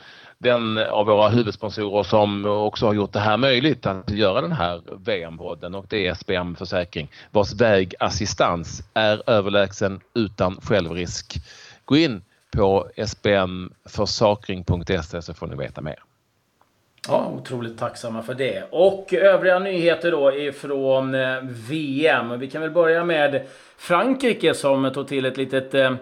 den 0.46 0.78
av 0.78 1.06
våra 1.06 1.30
huvudsponsorer 1.30 2.04
som 2.04 2.46
också 2.46 2.86
har 2.86 2.94
gjort 2.94 3.14
det 3.14 3.20
här 3.20 3.38
möjligt 3.38 3.86
att 3.86 4.10
göra 4.10 4.42
den 4.42 4.52
här 4.52 4.82
VM-podden 5.06 5.76
och 5.76 5.86
det 5.90 6.08
är 6.08 6.14
SBM 6.14 6.56
Försäkring 6.56 7.12
vars 7.32 7.54
vägassistans 7.54 8.84
är 8.94 9.30
överlägsen 9.30 10.00
utan 10.14 10.62
självrisk. 10.62 11.36
Gå 11.86 11.98
in 11.98 12.22
på 12.52 12.88
spmförsakring.se 13.06 15.22
så 15.22 15.34
får 15.34 15.48
ni 15.48 15.56
veta 15.56 15.82
mer. 15.82 16.00
Ja, 17.08 17.32
otroligt 17.36 17.80
tacksamma 17.80 18.22
för 18.22 18.34
det. 18.34 18.64
Och 18.72 19.14
övriga 19.14 19.60
nyheter 19.60 20.12
då 20.12 20.34
ifrån 20.34 21.16
eh, 21.16 21.42
VM. 21.44 22.40
Vi 22.40 22.50
kan 22.50 22.62
väl 22.62 22.72
börja 22.72 23.04
med 23.04 23.48
Frankrike 23.78 24.54
som 24.54 24.92
tog 24.94 25.08
till 25.08 25.26
ett 25.26 25.38
litet 25.38 25.74
eh, 25.74 25.94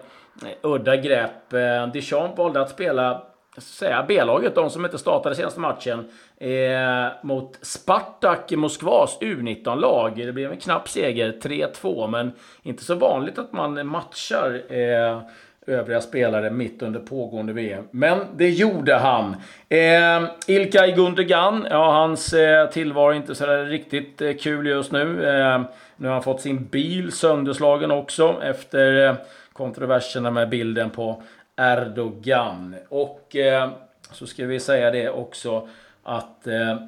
udda 0.62 0.96
grepp. 0.96 1.52
Eh, 1.52 1.86
Deschamps 1.92 2.38
valde 2.38 2.60
att 2.60 2.70
spela 2.70 3.22
säga 3.58 4.04
B-laget, 4.08 4.54
de 4.54 4.70
som 4.70 4.84
inte 4.84 4.98
startade 4.98 5.34
senaste 5.34 5.60
matchen, 5.60 6.08
eh, 6.38 7.12
mot 7.22 7.58
Spartak 7.62 8.50
Moskvas 8.50 9.18
U19-lag. 9.20 10.16
Det 10.16 10.32
blev 10.32 10.52
en 10.52 10.58
knapp 10.58 10.88
seger, 10.88 11.32
3-2, 11.42 12.06
men 12.08 12.32
inte 12.62 12.84
så 12.84 12.94
vanligt 12.94 13.38
att 13.38 13.52
man 13.52 13.86
matchar 13.86 14.62
eh, 14.68 15.20
övriga 15.66 16.00
spelare 16.00 16.50
mitt 16.50 16.82
under 16.82 17.00
pågående 17.00 17.52
VM. 17.52 17.84
Men 17.90 18.18
det 18.36 18.50
gjorde 18.50 18.94
han. 18.94 19.36
Eh, 19.68 20.24
Ilkay 20.46 20.92
Gundogan, 20.92 21.66
ja 21.70 21.92
hans 21.92 22.32
eh, 22.32 22.68
tillvaro 22.70 23.10
är 23.10 23.14
inte 23.14 23.34
så 23.34 23.46
riktigt 23.46 24.22
eh, 24.22 24.32
kul 24.40 24.66
just 24.66 24.92
nu. 24.92 25.28
Eh, 25.28 25.62
nu 25.96 26.08
har 26.08 26.14
han 26.14 26.22
fått 26.22 26.40
sin 26.40 26.64
bil 26.64 27.12
sönderslagen 27.12 27.90
också 27.90 28.42
efter 28.42 29.08
eh, 29.08 29.14
kontroverserna 29.52 30.30
med 30.30 30.48
bilden 30.48 30.90
på 30.90 31.22
Erdogan. 31.56 32.76
Och 32.88 33.36
eh, 33.36 33.70
så 34.10 34.26
ska 34.26 34.46
vi 34.46 34.60
säga 34.60 34.90
det 34.90 35.10
också 35.10 35.68
att 36.02 36.46
eh, 36.46 36.78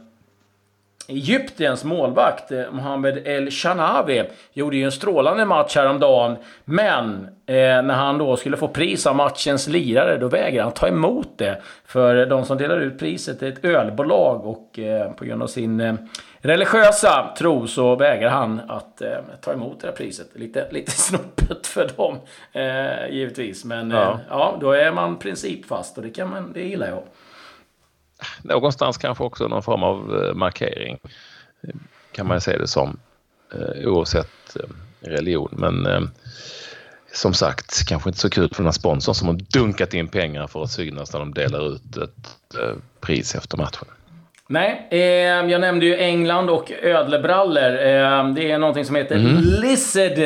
Egyptiens 1.08 1.84
målvakt 1.84 2.52
eh, 2.52 2.70
Mohamed 2.70 3.26
El 3.26 3.50
Shanawi 3.50 4.24
gjorde 4.52 4.76
ju 4.76 4.84
en 4.84 4.92
strålande 4.92 5.44
match 5.44 5.76
häromdagen. 5.76 6.36
Men 6.64 7.28
eh, 7.46 7.54
när 7.56 7.94
han 7.94 8.18
då 8.18 8.36
skulle 8.36 8.56
få 8.56 8.68
pris 8.68 9.06
av 9.06 9.16
matchens 9.16 9.68
lirare, 9.68 10.18
då 10.18 10.28
vägrade 10.28 10.62
han 10.62 10.72
ta 10.72 10.88
emot 10.88 11.28
det. 11.36 11.62
För 11.84 12.26
de 12.26 12.44
som 12.44 12.58
delar 12.58 12.80
ut 12.80 12.98
priset 12.98 13.42
är 13.42 13.48
ett 13.48 13.64
ölbolag 13.64 14.46
och 14.46 14.78
eh, 14.78 15.12
på 15.12 15.24
grund 15.24 15.42
av 15.42 15.46
sin 15.46 15.80
eh, 15.80 15.94
religiösa 16.38 17.34
tro 17.38 17.66
så 17.66 17.96
vägrar 17.96 18.30
han 18.30 18.60
att 18.68 19.02
eh, 19.02 19.18
ta 19.40 19.52
emot 19.52 19.80
det 19.80 19.86
här 19.86 19.94
priset. 19.94 20.28
Lite, 20.32 20.66
lite 20.70 20.90
snopet 21.06 21.66
för 21.66 21.90
dem, 21.96 22.18
eh, 22.52 23.14
givetvis. 23.14 23.64
Men 23.64 23.90
ja. 23.90 24.20
ja, 24.30 24.58
då 24.60 24.72
är 24.72 24.92
man 24.92 25.18
principfast 25.18 25.96
och 25.96 26.02
det, 26.02 26.10
kan 26.10 26.30
man, 26.30 26.52
det 26.52 26.62
gillar 26.62 26.88
jag 26.88 27.02
någonstans 28.42 28.98
kanske 28.98 29.24
också 29.24 29.48
någon 29.48 29.62
form 29.62 29.82
av 29.82 30.24
eh, 30.24 30.34
markering 30.34 30.98
kan 32.12 32.26
man 32.26 32.40
se 32.40 32.58
det 32.58 32.68
som 32.68 32.96
eh, 33.54 33.88
oavsett 33.88 34.56
eh, 34.56 34.68
religion. 35.00 35.54
Men 35.56 36.10
som 37.12 37.34
sagt, 37.34 37.88
kanske 37.88 38.10
inte 38.10 38.20
så 38.20 38.30
kul 38.30 38.48
för 38.48 38.56
den 38.56 38.66
här 38.66 38.72
sponsorn 38.72 39.14
som 39.14 39.28
har 39.28 39.34
dunkat 39.34 39.94
in 39.94 40.08
pengar 40.08 40.46
för 40.46 40.62
att 40.62 40.70
synas 40.70 41.12
när 41.12 41.20
de 41.20 41.34
delar 41.34 41.74
ut 41.74 41.96
ett 41.96 42.36
pris 43.00 43.34
efter 43.34 43.56
matchen. 43.56 43.88
Nej, 44.48 44.86
eh, 44.90 45.00
jag 45.50 45.60
nämnde 45.60 45.86
ju 45.86 45.96
England 45.96 46.50
och 46.50 46.72
ödlebrallor. 46.82 47.70
Eh, 47.70 48.28
det 48.28 48.50
är 48.50 48.58
någonting 48.58 48.84
som 48.84 48.96
heter 48.96 49.16
mm. 49.16 49.36
Lizard 49.36 50.18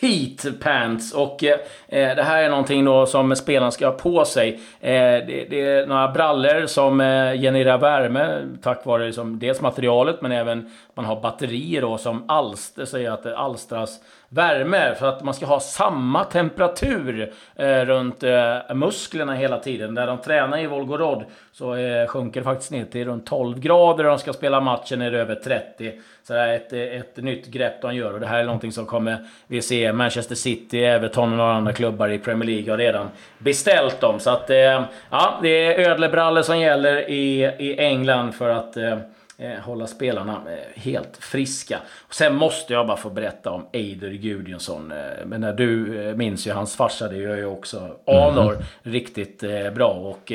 Heat 0.00 0.60
Pants. 0.60 1.14
Och 1.14 1.44
eh, 1.44 1.58
eh, 1.88 2.16
det 2.16 2.22
här 2.22 2.42
är 2.42 2.50
någonting 2.50 2.84
då 2.84 3.06
som 3.06 3.36
spelarna 3.36 3.70
ska 3.70 3.86
ha 3.86 3.92
på 3.92 4.24
sig. 4.24 4.60
Eh, 4.80 4.92
det, 4.92 5.46
det, 5.50 5.60
är 5.60 5.86
några 5.86 6.08
brallor 6.08 6.66
som 6.66 7.00
eh, 7.00 7.40
genererar 7.40 7.78
värme 7.78 8.42
tack 8.62 8.84
vare 8.84 9.06
liksom, 9.06 9.38
dels 9.38 9.60
materialet 9.60 10.22
men 10.22 10.32
även 10.32 10.70
man 10.94 11.04
har 11.04 11.20
batterier 11.20 11.80
då 11.80 11.98
som 11.98 12.24
alster, 12.28 12.84
säger 12.84 13.10
att 13.10 13.22
det 13.22 13.38
alstras 13.38 14.00
värme 14.32 14.94
för 14.94 15.08
att 15.08 15.22
man 15.22 15.34
ska 15.34 15.46
ha 15.46 15.60
samma 15.60 16.24
temperatur 16.24 17.32
eh, 17.56 17.80
runt 17.80 18.22
eh, 18.22 18.74
musklerna 18.74 19.34
hela 19.34 19.58
tiden. 19.58 19.94
Där 19.94 20.06
de 20.06 20.18
tränar 20.18 20.58
i 20.58 20.66
Volgorod 20.66 21.24
så 21.52 21.74
eh, 21.74 22.06
sjunker 22.06 22.40
det 22.40 22.44
faktiskt 22.44 22.70
ner 22.70 22.84
till 22.84 23.04
runt 23.04 23.26
12 23.26 23.60
grader 23.60 24.04
och 24.04 24.10
de 24.10 24.18
ska 24.18 24.32
spela 24.32 24.60
matchen 24.60 25.02
är 25.02 25.10
det 25.10 25.20
över 25.20 25.34
30. 25.34 25.92
Så 26.22 26.32
det 26.32 26.40
är 26.40 26.54
ett, 26.56 26.72
ett 26.72 27.16
nytt 27.16 27.46
grepp 27.46 27.82
de 27.82 27.94
gör 27.94 28.14
och 28.14 28.20
det 28.20 28.26
här 28.26 28.40
är 28.40 28.44
någonting 28.44 28.72
som 28.72 28.86
kommer 28.86 29.26
vi 29.46 29.62
se 29.62 29.89
Manchester 29.92 30.34
City, 30.34 30.84
Everton 30.84 31.32
och 31.32 31.38
några 31.38 31.54
andra 31.54 31.72
klubbar 31.72 32.08
i 32.08 32.18
Premier 32.18 32.50
League 32.50 32.70
har 32.70 32.78
redan 32.78 33.08
beställt 33.38 34.00
dem. 34.00 34.20
Så 34.20 34.30
att 34.30 34.50
eh, 34.50 34.84
ja, 35.10 35.38
det 35.42 35.48
är 35.48 35.90
ödlebrallor 35.90 36.42
som 36.42 36.58
gäller 36.58 37.10
i, 37.10 37.42
i 37.58 37.78
England 37.78 38.32
för 38.32 38.48
att 38.48 38.76
eh, 38.76 38.98
eh, 39.38 39.58
hålla 39.60 39.86
spelarna 39.86 40.42
eh, 40.46 40.82
helt 40.82 41.16
friska. 41.16 41.78
Och 42.08 42.14
sen 42.14 42.34
måste 42.34 42.72
jag 42.72 42.86
bara 42.86 42.96
få 42.96 43.10
berätta 43.10 43.50
om 43.50 43.66
Eider 43.72 44.10
Gudjonsson. 44.10 44.92
Eh, 44.92 45.26
men 45.26 45.40
när 45.40 45.52
du 45.52 46.14
minns 46.16 46.46
ju 46.46 46.52
hans 46.52 46.76
farsa, 46.76 47.08
det 47.08 47.16
gör 47.16 47.36
ju 47.36 47.46
också 47.46 47.96
Anor 48.06 48.52
mm. 48.52 48.64
riktigt 48.82 49.44
bra. 49.74 49.90
Och 49.90 50.32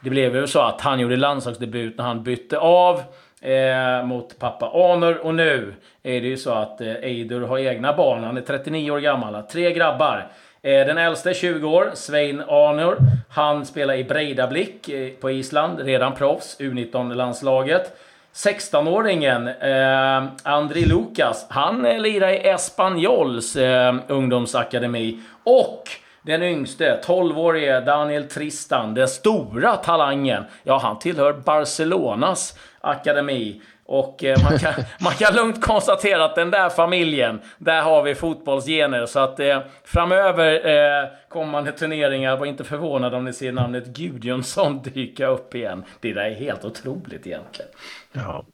det 0.00 0.10
blev 0.10 0.36
ju 0.36 0.46
så 0.46 0.60
att 0.60 0.80
han 0.80 1.00
gjorde 1.00 1.16
landslagsdebut 1.16 1.98
när 1.98 2.04
han 2.04 2.22
bytte 2.22 2.58
av 2.58 3.02
Eh, 3.40 4.06
mot 4.06 4.38
pappa 4.38 4.66
Anor. 4.66 5.14
Och 5.14 5.34
nu 5.34 5.74
är 6.02 6.20
det 6.20 6.26
ju 6.26 6.36
så 6.36 6.50
att 6.50 6.80
eh, 6.80 6.94
Eidur 6.94 7.46
har 7.46 7.58
egna 7.58 7.96
barn. 7.96 8.24
Han 8.24 8.36
är 8.36 8.40
39 8.40 8.90
år 8.90 8.98
gammal. 8.98 9.42
Tre 9.42 9.72
grabbar. 9.72 10.26
Eh, 10.62 10.86
den 10.86 10.98
äldste 10.98 11.30
är 11.30 11.34
20 11.34 11.68
år, 11.68 11.90
Svein 11.94 12.40
Anor. 12.40 12.98
Han 13.28 13.66
spelar 13.66 13.94
i 13.94 14.04
Breidablick 14.04 14.88
eh, 14.88 15.10
på 15.10 15.30
Island, 15.30 15.80
redan 15.80 16.14
proffs, 16.14 16.60
U19-landslaget. 16.60 17.92
16-åringen 18.34 19.48
eh, 19.48 20.28
Andri 20.42 20.84
Lukas, 20.84 21.46
han 21.50 21.86
eh, 21.86 22.00
lirar 22.00 22.28
i 22.28 22.48
Espanyols 22.48 23.56
eh, 23.56 23.94
ungdomsakademi. 24.08 25.20
Och 25.44 25.88
den 26.28 26.42
yngste, 26.42 27.00
12-årige 27.06 27.80
Daniel 27.80 28.28
Tristan, 28.28 28.94
den 28.94 29.08
stora 29.08 29.76
talangen. 29.76 30.44
Ja, 30.62 30.78
han 30.78 30.98
tillhör 30.98 31.32
Barcelonas 31.32 32.58
akademi. 32.80 33.62
Och 33.86 34.24
eh, 34.24 34.42
man, 34.42 34.58
kan, 34.58 34.72
man 35.00 35.12
kan 35.12 35.34
lugnt 35.34 35.62
konstatera 35.62 36.24
att 36.24 36.34
den 36.34 36.50
där 36.50 36.68
familjen, 36.68 37.40
där 37.58 37.82
har 37.82 38.02
vi 38.02 38.14
fotbollsgener. 38.14 39.06
Så 39.06 39.18
att 39.18 39.40
eh, 39.40 39.60
framöver 39.84 40.66
eh, 40.66 41.08
kommande 41.28 41.72
turneringar, 41.72 42.36
var 42.36 42.46
inte 42.46 42.64
förvånade 42.64 43.16
om 43.16 43.24
ni 43.24 43.32
ser 43.32 43.52
namnet 43.52 43.86
Gudjonsson 43.86 44.82
dyka 44.82 45.26
upp 45.26 45.54
igen. 45.54 45.84
Det 46.00 46.12
där 46.12 46.22
är 46.22 46.34
helt 46.34 46.64
otroligt 46.64 47.26
egentligen. 47.26 47.70
Ja. 48.12 48.44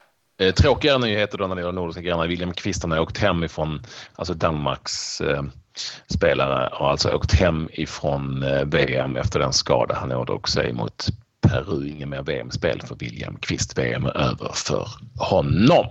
Eh, 0.40 0.52
tråkigare 0.52 0.99
nyheter 0.99 1.38
då 1.38 1.47
när 1.47 1.54
det 1.54 1.61
gäller 1.61 1.73
nordiska 1.73 2.02
grannar. 2.02 2.26
William 2.26 2.52
Kvist 2.52 2.85
har 2.85 3.00
åkt 3.00 3.19
hem 3.19 3.45
ifrån 3.45 3.83
alltså 4.14 4.35
Danmarks 4.35 5.21
eh, 5.21 5.43
spelare 6.07 6.69
har 6.73 6.90
alltså 6.90 7.14
åkt 7.14 7.33
hem 7.33 7.69
ifrån 7.73 8.43
eh, 8.43 8.64
VM 8.64 9.16
efter 9.16 9.40
den 9.40 9.52
skada 9.52 9.95
han 9.95 10.12
ådrog 10.12 10.49
sig 10.49 10.73
mot 10.73 11.07
Peru. 11.40 11.88
Inget 11.88 12.09
mer 12.09 12.23
VM-spel 12.23 12.83
för 12.83 12.95
William 12.95 13.37
Kvist. 13.37 13.78
VM 13.78 14.07
är 14.07 14.16
över 14.16 14.50
för 14.54 14.88
honom. 15.19 15.87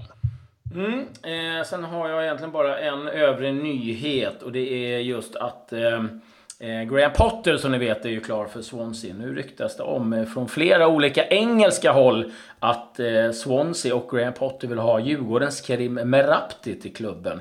Mm. 0.75 0.99
Eh, 1.23 1.65
sen 1.65 1.83
har 1.83 2.09
jag 2.09 2.23
egentligen 2.23 2.51
bara 2.51 2.79
en 2.79 3.07
övrig 3.07 3.53
nyhet 3.53 4.41
och 4.41 4.51
det 4.51 4.93
är 4.93 4.99
just 4.99 5.35
att 5.35 5.73
Eh, 5.73 6.03
Eh, 6.63 6.83
Graham 6.83 7.13
Potter 7.13 7.57
som 7.57 7.71
ni 7.71 7.77
vet 7.77 8.05
är 8.05 8.09
ju 8.09 8.19
klar 8.19 8.45
för 8.45 8.61
Swansea. 8.61 9.13
Nu 9.13 9.35
ryktas 9.35 9.77
det 9.77 9.83
om 9.83 10.13
eh, 10.13 10.25
från 10.25 10.49
flera 10.49 10.87
olika 10.87 11.27
engelska 11.27 11.91
håll 11.91 12.31
att 12.59 12.99
eh, 12.99 13.31
Swansea 13.31 13.95
och 13.95 14.09
Graham 14.09 14.33
Potter 14.33 14.67
vill 14.67 14.77
ha 14.77 14.99
Djurgårdens 14.99 15.65
Kerim 15.65 15.93
Merapti 15.93 16.79
till 16.81 16.93
klubben. 16.93 17.39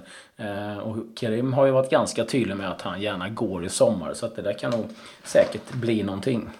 Och 0.82 0.96
Kerim 1.20 1.52
har 1.52 1.66
ju 1.66 1.72
varit 1.72 1.90
ganska 1.90 2.24
tydlig 2.24 2.56
med 2.56 2.70
att 2.70 2.82
han 2.82 3.00
gärna 3.00 3.28
går 3.28 3.64
i 3.64 3.68
sommar. 3.68 4.14
Så 4.14 4.26
att 4.26 4.36
det 4.36 4.42
där 4.42 4.52
kan 4.52 4.70
nog 4.70 4.88
säkert 5.24 5.72
bli 5.72 6.02
någonting. 6.02 6.50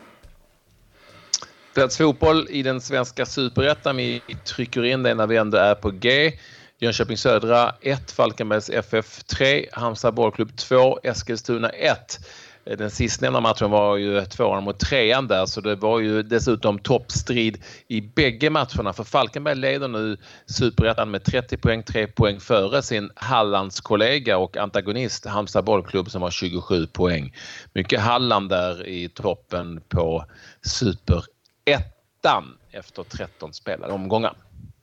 Plats 1.75 1.99
fotboll 1.99 2.47
i 2.51 2.63
den 2.63 2.81
svenska 2.81 3.27
superettan. 3.27 3.97
Vi 3.97 4.23
trycker 4.45 4.85
in 4.85 5.03
det 5.03 5.15
när 5.15 5.27
vi 5.27 5.37
ändå 5.37 5.59
är 5.59 5.75
på 5.75 5.91
G. 5.91 6.33
Jönköping 6.83 7.17
Södra 7.17 7.75
1, 7.81 8.11
Falkenbergs 8.11 8.71
FF 8.71 9.25
3, 9.25 9.69
Halmstad 9.73 10.15
bollklubb 10.15 10.57
2, 10.57 10.99
Eskilstuna 11.03 11.69
1. 11.69 12.19
Eh, 12.65 12.77
den 12.77 12.91
sistnämnda 12.91 13.41
matchen 13.41 13.71
var 13.71 13.97
ju 13.97 14.25
tvåan 14.25 14.65
mot 14.65 14.81
trean 14.81 15.29
där 15.29 15.47
så 15.47 15.61
det 15.61 15.75
var 15.75 16.01
ju 16.01 16.23
dessutom 16.23 16.79
toppstrid 16.79 17.63
i 17.89 18.01
bägge 18.01 18.51
matcherna 18.51 18.93
för 18.93 19.05
Falkenberg 19.05 19.55
leder 19.55 19.89
nu 19.89 20.17
superettan 20.47 21.11
med 21.11 21.25
30 21.25 21.57
poäng, 21.57 21.83
3 21.83 22.07
poäng 22.07 22.41
före 22.41 22.83
sin 22.83 23.11
Hallandskollega 23.17 24.39
och 24.39 24.57
antagonist 24.57 25.27
Halmstad 25.27 25.65
bollklubb 25.65 26.11
som 26.11 26.23
har 26.23 26.31
27 26.31 26.87
poäng. 26.87 27.35
Mycket 27.73 28.01
Halland 28.01 28.49
där 28.49 28.87
i 28.87 29.09
toppen 29.09 29.81
på 29.89 30.25
superettan 30.63 32.59
efter 32.71 33.03
13 33.03 33.53
spelade 33.53 33.93
omgångar. 33.93 34.35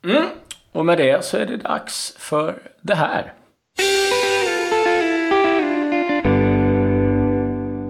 Mm. 0.04 0.30
Och 0.72 0.86
med 0.86 0.98
det 0.98 1.26
så 1.26 1.38
är 1.38 1.46
det 1.46 1.58
dags 1.58 2.16
för 2.18 2.62
det 2.82 2.96
här. 2.96 3.34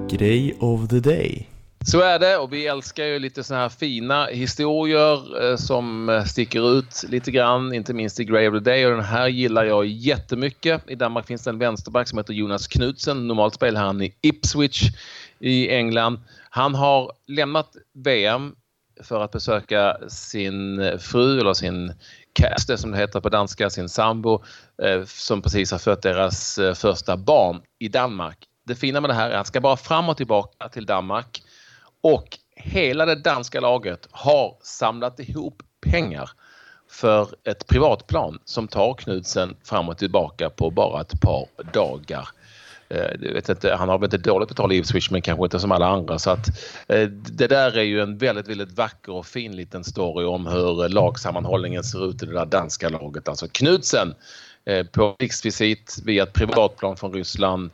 Grej 0.10 0.56
of 0.60 0.88
the 0.88 1.00
day. 1.00 1.48
Så 1.86 2.02
är 2.02 2.20
det 2.20 2.38
och 2.38 2.54
vi 2.54 2.68
älskar 2.68 3.06
ju 3.06 3.20
lite 3.20 3.44
sådana 3.44 3.62
här 3.62 3.70
fina 3.70 4.26
historier 4.26 5.44
eh, 5.52 5.58
som 5.58 6.10
eh, 6.10 6.24
sticker 6.24 6.78
ut 6.78 7.04
lite 7.10 7.32
grann, 7.32 7.74
inte 7.74 7.94
minst 7.94 8.20
i 8.20 8.26
Grey 8.26 8.48
of 8.48 8.54
the 8.54 8.70
Day 8.70 8.86
och 8.86 8.92
den 8.92 9.06
här 9.06 9.28
gillar 9.28 9.66
jag 9.66 9.86
jättemycket. 9.86 10.82
I 10.88 10.96
Danmark 10.96 11.28
finns 11.28 11.44
det 11.44 11.50
en 11.50 11.60
vänsterback 11.60 12.08
som 12.08 12.18
heter 12.18 12.34
Jonas 12.34 12.68
Knudsen. 12.68 13.28
Normalt 13.28 13.56
spelar 13.56 13.82
han 13.82 14.02
i 14.02 14.14
Ipswich 14.22 14.84
i 15.40 15.70
England. 15.70 16.20
Han 16.50 16.76
har 16.76 17.12
lämnat 17.28 17.70
VM 17.94 18.56
för 19.04 19.22
att 19.22 19.32
besöka 19.32 19.98
sin 20.08 20.80
eh, 20.80 20.98
fru 20.98 21.40
eller 21.40 21.54
sin 21.54 21.94
caster 22.34 22.78
som 22.78 22.92
det 22.92 22.98
heter 22.98 23.22
på 23.22 23.30
danska, 23.30 23.70
sin 23.70 23.90
sambo 23.90 24.44
som 25.06 25.42
precis 25.42 25.72
har 25.72 25.80
fött 25.80 26.02
deras 26.02 26.60
första 26.76 27.18
barn 27.18 27.62
i 27.80 27.88
Danmark. 27.88 28.49
Det 28.70 28.76
fina 28.76 29.02
med 29.02 29.10
det 29.10 29.14
här 29.14 29.26
är 29.26 29.32
att 29.32 29.36
han 29.36 29.46
ska 29.46 29.62
bara 29.62 29.78
fram 29.78 30.10
och 30.10 30.18
tillbaka 30.18 30.70
till 30.70 30.86
Danmark 30.86 31.44
och 32.02 32.38
hela 32.56 33.06
det 33.06 33.16
danska 33.16 33.60
laget 33.60 34.08
har 34.12 34.58
samlat 34.62 35.20
ihop 35.20 35.64
pengar 35.92 36.30
för 36.90 37.28
ett 37.44 37.68
privatplan 37.68 38.40
som 38.46 38.68
tar 38.68 38.94
Knudsen 38.94 39.56
fram 39.64 39.90
och 39.90 39.98
tillbaka 39.98 40.50
på 40.50 40.72
bara 40.72 41.02
ett 41.02 41.22
par 41.22 41.48
dagar. 41.74 42.30
Eh, 42.90 43.12
jag 43.22 43.34
vet 43.34 43.50
inte, 43.50 43.76
han 43.76 43.90
har 43.90 43.98
väl 43.98 44.06
inte 44.06 44.18
dåligt 44.18 44.50
betalt 44.50 44.74
i 44.74 44.78
Ipswich 44.78 45.12
men 45.12 45.22
kanske 45.22 45.46
inte 45.46 45.60
som 45.60 45.72
alla 45.72 45.88
andra. 45.88 46.20
Så 46.20 46.30
att, 46.30 46.48
eh, 46.88 47.08
det 47.10 47.48
där 47.48 47.78
är 47.78 47.84
ju 47.84 48.02
en 48.02 48.18
väldigt, 48.18 48.48
väldigt 48.48 48.78
vacker 48.78 49.12
och 49.12 49.26
fin 49.26 49.56
liten 49.56 49.84
story 49.84 50.26
om 50.26 50.48
hur 50.48 50.90
lagsammanhållningen 50.90 51.84
ser 51.84 52.10
ut 52.10 52.24
i 52.24 52.26
det 52.26 52.34
där 52.34 52.46
danska 52.46 52.90
laget. 52.90 53.28
Alltså 53.28 53.48
Knudsen 53.48 54.14
eh, 54.66 54.86
på 54.86 55.16
riksvisit 55.20 56.00
via 56.06 56.24
ett 56.24 56.34
privatplan 56.34 56.98
från 56.98 57.14
Ryssland 57.14 57.72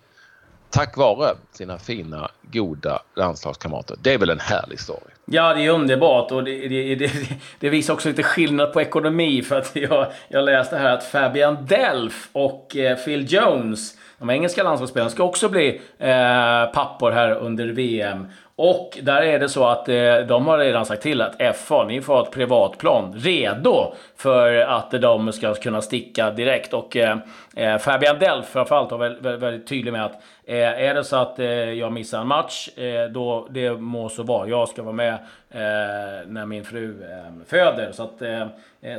tack 0.75 0.97
vare 0.97 1.35
sina 1.51 1.77
fina, 1.77 2.31
goda 2.41 3.01
landslagskamrater. 3.15 3.97
Det 4.01 4.13
är 4.13 4.17
väl 4.17 4.29
en 4.29 4.39
härlig 4.39 4.79
story? 4.79 5.11
Ja, 5.25 5.53
det 5.53 5.65
är 5.65 5.69
underbart 5.69 6.31
och 6.31 6.43
det, 6.43 6.67
det, 6.67 6.95
det, 6.95 7.11
det, 7.59 7.69
visar 7.69 7.93
också 7.93 8.09
lite 8.09 8.23
skillnad 8.23 8.73
på 8.73 8.81
ekonomi. 8.81 9.41
För 9.41 9.57
att 9.57 9.75
jag, 9.75 10.07
jag 10.27 10.45
läste 10.45 10.77
här 10.77 10.93
att 10.93 11.03
Fabian 11.03 11.65
Delf 11.65 12.29
och 12.31 12.75
eh, 12.75 12.97
Phil 12.97 13.33
Jones, 13.33 13.97
de 14.17 14.29
engelska 14.29 14.63
landslagsspelarna, 14.63 15.09
ska 15.09 15.23
också 15.23 15.49
bli 15.49 15.81
eh, 15.99 16.65
pappor 16.73 17.11
här 17.11 17.31
under 17.31 17.67
VM. 17.67 18.27
Och 18.57 18.97
där 19.01 19.21
är 19.21 19.39
det 19.39 19.49
så 19.49 19.65
att 19.67 19.89
eh, 19.89 20.17
de 20.27 20.47
har 20.47 20.57
redan 20.57 20.85
sagt 20.85 21.03
till 21.03 21.21
att 21.21 21.57
FA, 21.57 21.83
ni 21.83 22.01
får 22.01 22.23
ett 22.23 22.31
privatplan 22.31 23.13
redo 23.13 23.93
för 24.17 24.57
att 24.57 24.91
de 24.91 25.31
ska 25.31 25.53
kunna 25.53 25.81
sticka 25.81 26.31
direkt. 26.31 26.73
Och 26.73 26.97
eh, 26.97 27.17
eh 27.55 27.77
Fabian 27.77 28.19
Delf 28.19 28.45
framförallt 28.45 28.91
var 28.91 28.97
väldigt, 28.97 29.41
väldigt 29.41 29.67
tydlig 29.67 29.91
med 29.91 30.05
att 30.05 30.21
eh, 30.47 30.83
är 30.83 30.93
det 30.93 31.03
så 31.03 31.15
att 31.15 31.39
eh, 31.39 31.47
jag 31.47 31.93
missar 31.93 32.21
en 32.21 32.27
match, 32.27 32.69
eh, 32.77 33.09
då 33.09 33.47
det 33.49 33.71
må 33.71 34.09
så 34.09 34.23
vara. 34.23 34.47
Jag 34.47 34.69
ska 34.69 34.83
vara 34.83 34.93
med 34.93 35.13
eh, 35.49 36.27
när 36.27 36.45
min 36.45 36.65
fru 36.65 37.03
eh, 37.03 37.45
föder. 37.47 37.91
Så 37.91 38.03
att 38.03 38.21
eh, 38.21 38.47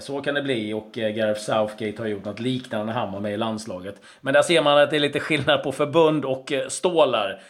så 0.00 0.20
kan 0.20 0.34
det 0.34 0.42
bli 0.42 0.72
och 0.72 0.92
Gareth 0.92 1.40
Southgate 1.40 2.02
har 2.02 2.06
gjort 2.06 2.24
något 2.24 2.40
liknande 2.40 2.86
när 2.86 3.00
han 3.00 3.12
var 3.12 3.20
med 3.20 3.32
i 3.32 3.36
landslaget. 3.36 3.94
Men 4.20 4.34
där 4.34 4.42
ser 4.42 4.62
man 4.62 4.78
att 4.78 4.90
det 4.90 4.96
är 4.96 5.00
lite 5.00 5.20
skillnad 5.20 5.62
på 5.62 5.72
förbund 5.72 6.24
och 6.24 6.52
stålar. 6.68 7.40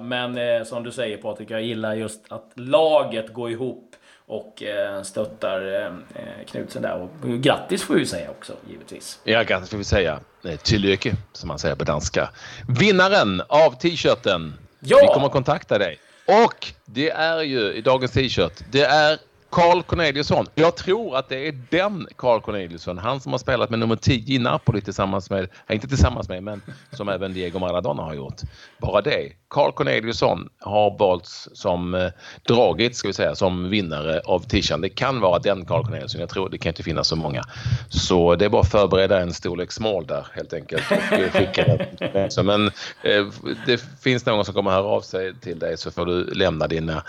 Men 0.00 0.64
som 0.66 0.82
du 0.82 0.90
säger 0.90 1.16
Patrik, 1.16 1.50
jag 1.50 1.62
gillar 1.62 1.94
just 1.94 2.32
att 2.32 2.52
laget 2.54 3.32
går 3.32 3.50
ihop 3.50 3.96
och 4.28 4.62
eh, 4.62 5.02
stöttar 5.02 5.84
eh, 5.84 6.46
Knutsen 6.46 6.82
där. 6.82 7.08
Och 7.22 7.28
grattis 7.42 7.82
får 7.82 7.94
vi 7.94 8.06
säga 8.06 8.30
också, 8.30 8.52
givetvis. 8.70 9.18
Ja, 9.24 9.42
grattis 9.42 9.70
får 9.70 9.78
vi 9.78 9.84
säga. 9.84 10.20
Tillykke, 10.62 11.14
som 11.32 11.48
man 11.48 11.58
säger 11.58 11.74
på 11.74 11.84
danska. 11.84 12.30
Vinnaren 12.80 13.42
av 13.48 13.70
t-shirten. 13.70 14.54
Ja! 14.80 14.98
Vi 15.02 15.06
kommer 15.06 15.28
kontakta 15.28 15.78
dig. 15.78 15.98
Och 16.44 16.72
det 16.84 17.10
är 17.10 17.42
ju 17.42 17.72
i 17.72 17.80
dagens 17.80 18.12
t-shirt, 18.12 18.64
det 18.70 18.82
är 18.82 19.18
Carl 19.50 19.82
Corneliusson. 19.82 20.46
Jag 20.54 20.76
tror 20.76 21.16
att 21.16 21.28
det 21.28 21.48
är 21.48 21.58
den 21.70 22.06
Carl 22.16 22.40
Corneliusson, 22.40 22.98
han 22.98 23.20
som 23.20 23.32
har 23.32 23.38
spelat 23.38 23.70
med 23.70 23.78
nummer 23.78 23.96
10 23.96 24.36
i 24.36 24.38
Napoli 24.38 24.80
tillsammans 24.80 25.30
med, 25.30 25.48
inte 25.70 25.88
tillsammans 25.88 26.28
med, 26.28 26.42
men 26.42 26.62
som 26.92 27.08
även 27.08 27.32
Diego 27.32 27.58
Maradona 27.58 28.02
har 28.02 28.14
gjort. 28.14 28.40
Bara 28.78 29.00
det. 29.00 29.32
Carl 29.50 29.72
Corneliusson 29.72 30.48
har 30.60 30.98
valts 30.98 31.48
som 31.52 31.94
eh, 31.94 32.10
dragit, 32.48 32.96
ska 32.96 33.08
vi 33.08 33.14
säga, 33.14 33.34
som 33.34 33.70
vinnare 33.70 34.20
av 34.20 34.40
tishan. 34.40 34.80
Det 34.80 34.88
kan 34.88 35.20
vara 35.20 35.38
den 35.38 35.64
Carl 35.64 35.84
Corneliusson. 35.84 36.20
Jag 36.20 36.30
tror 36.30 36.48
det 36.48 36.58
kan 36.58 36.70
inte 36.70 36.82
finnas 36.82 37.08
så 37.08 37.16
många. 37.16 37.42
Så 37.88 38.36
det 38.36 38.44
är 38.44 38.48
bara 38.48 38.62
att 38.62 38.70
förbereda 38.70 39.20
en 39.20 39.32
storlek 39.32 39.72
small 39.72 40.06
där 40.06 40.26
helt 40.34 40.52
enkelt 40.52 40.82
och 40.90 41.18
eh, 41.18 41.30
skicka 41.30 41.64
den. 41.64 42.46
Men 42.46 42.66
eh, 43.02 43.26
det 43.66 43.84
finns 44.02 44.26
någon 44.26 44.44
som 44.44 44.54
kommer 44.54 44.70
höra 44.70 44.86
av 44.86 45.00
sig 45.00 45.34
till 45.34 45.58
dig 45.58 45.76
så 45.76 45.90
får 45.90 46.06
du 46.06 46.24
lämna 46.24 46.66
dina 46.66 47.02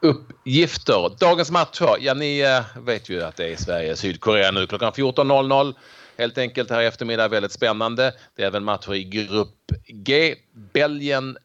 uppgifter. 0.00 1.16
Dagens 1.18 1.50
matcher, 1.50 1.96
ja 2.00 2.14
ni 2.14 2.40
eh, 2.40 2.82
vet 2.84 3.08
ju 3.08 3.22
att 3.22 3.36
det 3.36 3.52
är 3.52 3.56
Sverige-Sydkorea 3.56 4.50
nu 4.50 4.66
klockan 4.66 4.92
14.00. 4.92 5.74
Helt 6.18 6.38
enkelt 6.38 6.70
här 6.70 6.80
i 6.82 6.86
eftermiddag, 6.86 7.28
väldigt 7.28 7.52
spännande. 7.52 8.12
Det 8.36 8.42
är 8.42 8.46
även 8.46 8.64
matcher 8.64 8.94
i 8.94 9.04
grupp 9.04 9.72
G. 9.86 10.34
Belgien, 10.72 11.36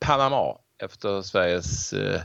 Panama 0.00 0.54
efter 0.82 1.22
Sveriges 1.22 1.92
eh, 1.92 2.20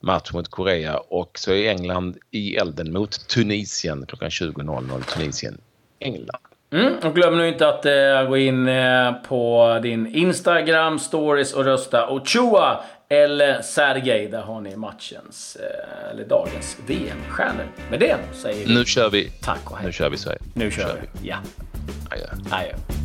match 0.00 0.32
mot 0.32 0.48
Korea 0.48 0.98
och 0.98 1.38
så 1.38 1.52
är 1.52 1.70
England 1.70 2.16
i 2.30 2.56
elden 2.56 2.92
mot 2.92 3.28
Tunisien 3.28 4.06
klockan 4.08 4.28
20.00. 4.28 5.02
Tunisien, 5.02 5.60
England. 5.98 6.42
Mm, 6.72 6.94
och 7.04 7.14
glöm 7.14 7.36
nu 7.36 7.48
inte 7.48 7.68
att 7.68 7.86
eh, 7.86 8.28
gå 8.28 8.36
in 8.36 8.68
eh, 8.68 9.12
på 9.12 9.78
din 9.82 10.06
Instagram 10.06 10.98
stories 10.98 11.52
och 11.52 11.64
rösta 11.64 12.10
Ochoa 12.10 12.80
eller 13.12 13.62
Sergej. 13.62 14.28
Där 14.28 14.42
har 14.42 14.60
ni 14.60 14.76
matchens, 14.76 15.56
eh, 15.56 16.10
eller 16.10 16.24
dagens 16.24 16.76
VM-stjärnor. 16.86 17.66
Med 17.90 18.00
det 18.00 18.16
säger 18.32 18.66
vi... 18.66 18.74
Nu 18.74 18.84
kör 18.84 19.10
vi. 19.10 19.30
Tack 19.30 19.70
och 19.70 19.76
hej. 19.78 19.86
Nu 19.86 19.92
kör 19.92 20.10
vi 20.10 20.16
Sverige. 20.16 20.38
Nu 20.54 20.70
kör, 20.70 20.82
nu 20.82 20.88
kör 20.88 20.94
vi. 20.94 21.08
vi. 21.22 21.28
Ja. 21.28 21.36
Adjö. 22.10 22.26
Adjö. 22.50 23.01